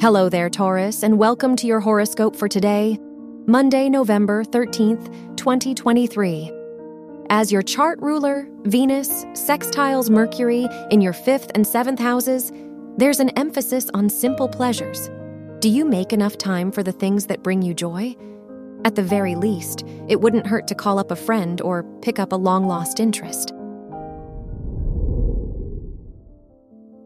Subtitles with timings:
[0.00, 3.00] Hello there, Taurus, and welcome to your horoscope for today,
[3.46, 6.52] Monday, November 13th, 2023.
[7.30, 12.52] As your chart ruler, Venus sextiles Mercury in your fifth and seventh houses,
[12.96, 15.10] there's an emphasis on simple pleasures.
[15.58, 18.14] Do you make enough time for the things that bring you joy?
[18.84, 22.30] At the very least, it wouldn't hurt to call up a friend or pick up
[22.30, 23.50] a long lost interest.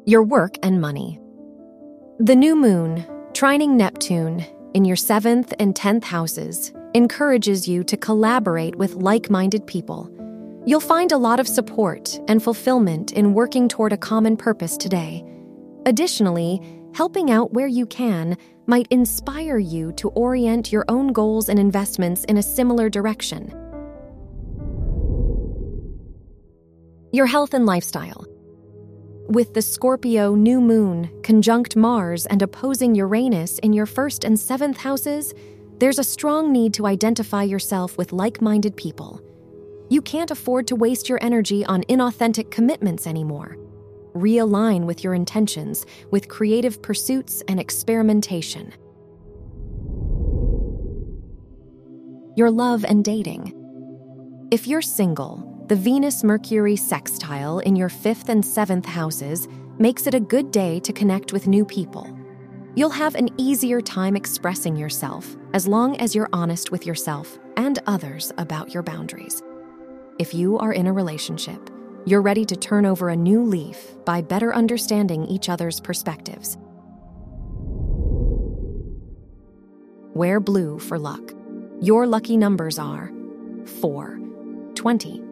[0.05, 1.19] Your work and money.
[2.23, 8.77] The new moon, trining Neptune, in your seventh and tenth houses, encourages you to collaborate
[8.77, 10.09] with like minded people.
[10.65, 15.25] You'll find a lot of support and fulfillment in working toward a common purpose today.
[15.85, 16.61] Additionally,
[16.95, 18.37] helping out where you can
[18.69, 23.49] might inspire you to orient your own goals and investments in a similar direction.
[27.13, 28.25] Your health and lifestyle.
[29.33, 34.77] With the Scorpio new moon conjunct Mars and opposing Uranus in your first and seventh
[34.77, 35.33] houses,
[35.79, 39.23] there's a strong need to identify yourself with like minded people.
[39.89, 43.57] You can't afford to waste your energy on inauthentic commitments anymore.
[44.15, 48.71] Realign with your intentions with creative pursuits and experimentation.
[52.37, 53.55] Your love and dating.
[54.51, 59.49] If you're single, the Venus Mercury sextile in your fifth and seventh houses
[59.79, 62.15] makes it a good day to connect with new people.
[62.75, 67.79] You'll have an easier time expressing yourself as long as you're honest with yourself and
[67.87, 69.43] others about your boundaries.
[70.19, 71.71] If you are in a relationship,
[72.05, 76.59] you're ready to turn over a new leaf by better understanding each other's perspectives.
[80.13, 81.33] Wear blue for luck.
[81.81, 83.11] Your lucky numbers are
[83.81, 84.21] 4,
[84.75, 85.32] 20,